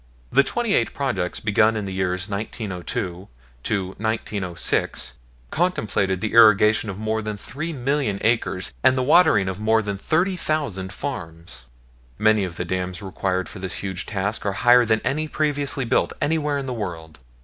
[0.31, 3.27] The twenty eight projects begun in the years 1902
[3.61, 5.19] to 1906
[5.51, 9.99] contemplated the irrigation of more than three million acres and the watering of more than
[9.99, 11.65] thirty thousand farms.
[12.17, 16.13] Many of the dams required for this huge task are higher than any previously built
[16.19, 17.19] anywhere in the world.